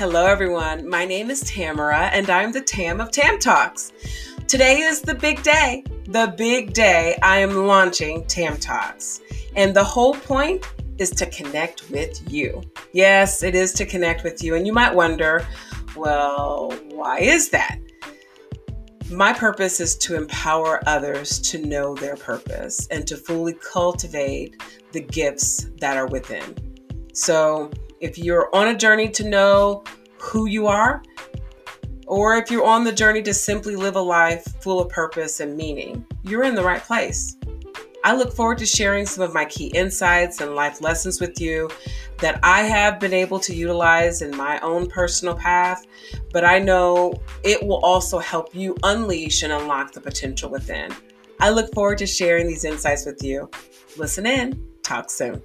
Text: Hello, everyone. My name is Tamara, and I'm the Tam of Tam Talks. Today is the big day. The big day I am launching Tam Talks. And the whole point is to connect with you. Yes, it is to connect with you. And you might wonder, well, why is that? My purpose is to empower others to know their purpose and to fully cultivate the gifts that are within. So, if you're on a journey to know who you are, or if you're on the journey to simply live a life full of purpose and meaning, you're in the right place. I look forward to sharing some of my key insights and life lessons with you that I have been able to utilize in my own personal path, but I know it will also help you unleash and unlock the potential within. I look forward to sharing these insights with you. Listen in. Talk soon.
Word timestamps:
Hello, 0.00 0.24
everyone. 0.24 0.88
My 0.88 1.04
name 1.04 1.30
is 1.30 1.42
Tamara, 1.42 2.06
and 2.06 2.30
I'm 2.30 2.52
the 2.52 2.62
Tam 2.62 3.02
of 3.02 3.10
Tam 3.10 3.38
Talks. 3.38 3.92
Today 4.48 4.78
is 4.78 5.02
the 5.02 5.14
big 5.14 5.42
day. 5.42 5.84
The 6.06 6.32
big 6.38 6.72
day 6.72 7.18
I 7.22 7.36
am 7.40 7.66
launching 7.66 8.24
Tam 8.24 8.56
Talks. 8.56 9.20
And 9.56 9.76
the 9.76 9.84
whole 9.84 10.14
point 10.14 10.64
is 10.96 11.10
to 11.10 11.26
connect 11.26 11.90
with 11.90 12.32
you. 12.32 12.62
Yes, 12.94 13.42
it 13.42 13.54
is 13.54 13.74
to 13.74 13.84
connect 13.84 14.24
with 14.24 14.42
you. 14.42 14.54
And 14.54 14.66
you 14.66 14.72
might 14.72 14.94
wonder, 14.94 15.46
well, 15.94 16.72
why 16.92 17.18
is 17.18 17.50
that? 17.50 17.76
My 19.10 19.34
purpose 19.34 19.80
is 19.80 19.96
to 19.96 20.16
empower 20.16 20.80
others 20.86 21.38
to 21.40 21.58
know 21.58 21.94
their 21.94 22.16
purpose 22.16 22.86
and 22.86 23.06
to 23.06 23.18
fully 23.18 23.52
cultivate 23.52 24.62
the 24.92 25.02
gifts 25.02 25.68
that 25.76 25.98
are 25.98 26.06
within. 26.06 26.54
So, 27.12 27.70
if 28.00 28.18
you're 28.18 28.48
on 28.54 28.68
a 28.68 28.76
journey 28.76 29.08
to 29.10 29.28
know 29.28 29.84
who 30.18 30.46
you 30.46 30.66
are, 30.66 31.02
or 32.06 32.36
if 32.36 32.50
you're 32.50 32.64
on 32.64 32.82
the 32.82 32.92
journey 32.92 33.22
to 33.22 33.32
simply 33.32 33.76
live 33.76 33.96
a 33.96 34.00
life 34.00 34.44
full 34.60 34.80
of 34.80 34.88
purpose 34.88 35.40
and 35.40 35.56
meaning, 35.56 36.04
you're 36.24 36.44
in 36.44 36.54
the 36.54 36.64
right 36.64 36.82
place. 36.82 37.36
I 38.02 38.16
look 38.16 38.32
forward 38.32 38.56
to 38.58 38.66
sharing 38.66 39.04
some 39.04 39.22
of 39.22 39.34
my 39.34 39.44
key 39.44 39.66
insights 39.68 40.40
and 40.40 40.54
life 40.54 40.80
lessons 40.80 41.20
with 41.20 41.38
you 41.38 41.70
that 42.18 42.40
I 42.42 42.62
have 42.62 42.98
been 42.98 43.12
able 43.12 43.38
to 43.40 43.54
utilize 43.54 44.22
in 44.22 44.34
my 44.34 44.58
own 44.60 44.88
personal 44.88 45.34
path, 45.34 45.86
but 46.32 46.44
I 46.44 46.58
know 46.58 47.12
it 47.44 47.62
will 47.62 47.84
also 47.84 48.18
help 48.18 48.54
you 48.54 48.76
unleash 48.82 49.42
and 49.42 49.52
unlock 49.52 49.92
the 49.92 50.00
potential 50.00 50.50
within. 50.50 50.90
I 51.38 51.50
look 51.50 51.72
forward 51.74 51.98
to 51.98 52.06
sharing 52.06 52.46
these 52.46 52.64
insights 52.64 53.04
with 53.04 53.22
you. 53.22 53.50
Listen 53.98 54.26
in. 54.26 54.66
Talk 54.82 55.10
soon. 55.10 55.42